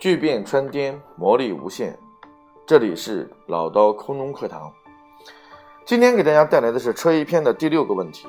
[0.00, 1.94] 巨变穿颠，魔力无限。
[2.66, 4.72] 这里是老刀空中课堂。
[5.84, 8.26] 今天给大家带来的是车衣篇的第六个问题，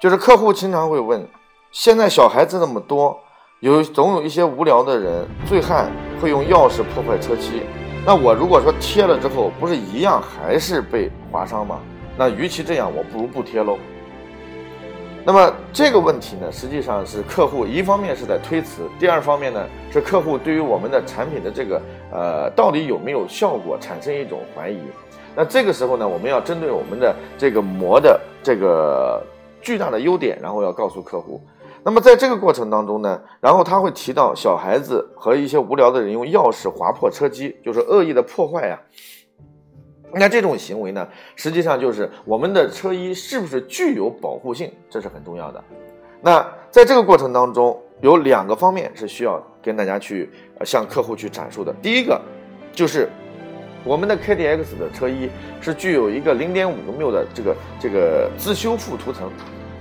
[0.00, 1.28] 就是客户经常会问：
[1.72, 3.18] 现在小孩子那么多，
[3.58, 5.90] 有总有一些无聊的人、醉汉
[6.22, 7.64] 会用钥匙破坏车漆。
[8.06, 11.80] 那我如果说贴了之后，不是一样还是被划伤吗？
[12.16, 13.76] 那与其这样，我不如不贴喽。
[15.24, 24.78] 那么这个问题呢，实际上是客户一方面是在推辞，第二方面呢是客户对于我们的产品的这个呃到底有没有效果产生一种怀疑。
[25.36, 29.22] 那这个时候呢，我们要针对我们的这个膜的这个
[29.60, 31.40] 巨大的优点，然后要告诉客户。
[31.84, 38.80] 那么在这个过程当中呢，然后他会提到小孩子和一些无聊的人用钥匙划破车机，就是恶意的破坏呀。
[40.12, 45.62] 那这种行为呢，实际上就是我们的车衣是不是具有保护性，这是很重要的。
[46.22, 50.30] 那在这个过程当中，有两个方面是需要跟大家去
[50.64, 51.72] 向客户去阐述的。
[51.82, 52.20] 第一个
[52.72, 53.08] 就是
[53.84, 55.28] 我们的 KDX 的车衣
[55.60, 59.30] 是具有一个零点五个缪的这个这个自修复涂层，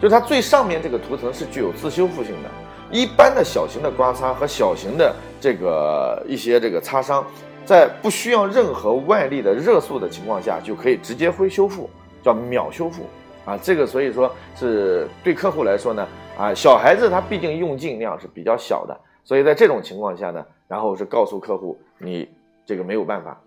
[0.01, 2.49] 就它最上面这个涂层是具有自修复性的。
[2.91, 7.25] 一般的小型的刮擦和小型的这个一些这个擦伤。
[7.67, 11.89] 在不需要任何外力的热塑的情况下，就可以直接恢修复，
[12.23, 13.03] 叫秒修复
[13.43, 13.59] 啊。
[13.61, 22.29] 这个所以说是对客户来说呢，啊，小孩子他毕竟用劲量是比较小的，所以在这种情况下呢，然后是告诉客户你
[22.65, 23.37] 这个没有办法，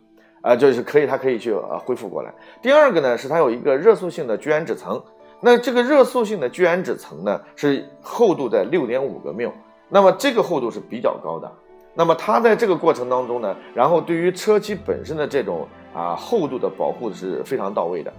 [0.42, 2.30] 啊，就是可以，他可以去呃恢复过来。
[2.60, 5.02] 第二个呢，是它有一个热塑性的聚氨酯层，
[5.40, 9.50] 那这个热塑性的聚氨酯层呢，是厚度在六点五个缪，
[9.88, 11.50] 那么这个厚度是比较高的。
[11.94, 18.12] 那么它在这个过程当中呢，然后对于车漆本身的这种啊厚度的保护是非常到位的。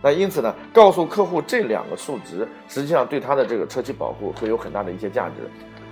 [0.00, 5.34] 那因此呢，告诉客户这两个数值，实际上对它的这个车漆保护会有很大的一些价值。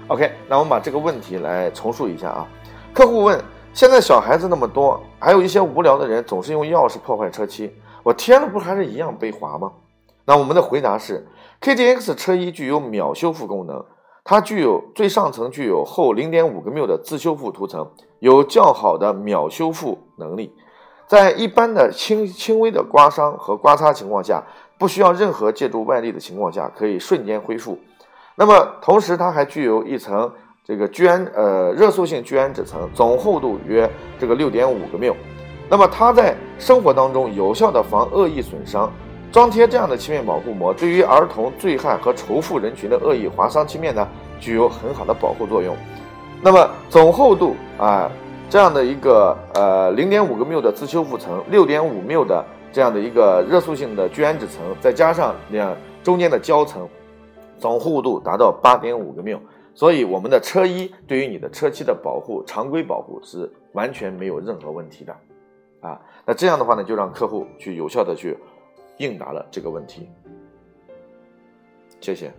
[0.08, 2.46] OK，那我们把这个问题来重述一下啊。
[2.92, 3.38] 客户问：
[3.74, 9.72] 现在小孩子那么多，还有一些无聊的人总是用钥匙破坏车漆，我贴了不还是一样被划吗？
[10.24, 11.26] 那我们的回答是
[11.60, 13.84] ：KDX 车衣具有秒修复功能。
[14.28, 17.88] 它具有最上层具有厚零点五个缪的自修复涂层，
[18.18, 20.52] 有较好的秒修复能力，
[21.06, 24.42] 在一般的轻轻微的刮伤和刮擦情况下，
[24.80, 27.78] 不需要任何借助外力的情况下，可以瞬间恢复。
[28.34, 30.28] 那么同时，它还具有一层
[30.64, 33.88] 这个聚氨呃热塑性聚氨酯层，总厚度约
[34.18, 35.14] 这个六点五个缪。
[35.70, 38.92] 那么它在生活当中有效的防恶意损伤。
[39.36, 44.08] 装贴这样的漆面保护膜，对于儿童、醉汉和仇富人群的恶意划伤漆面呢，
[44.40, 45.76] 具有很好的保护作用。
[46.42, 48.10] 那么总厚度啊，
[48.48, 52.42] 这样的一个呃零点五个缪的自修复层，六点五缪的
[52.72, 56.88] 这样的一个热塑性的聚氨酯层，再加上两中间的胶层，
[57.58, 59.38] 总厚度达到八点五个缪。
[59.74, 65.14] 所以我们的车衣对于你的车漆的保护，常规保护是完全没有任何问题的
[65.86, 66.00] 啊。
[66.24, 68.34] 那这样的话呢，就让客户去有效的去。
[68.98, 70.08] 应答了这个问题，
[72.00, 72.32] 谢谢。